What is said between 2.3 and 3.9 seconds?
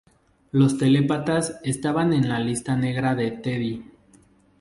lista negra de Teddy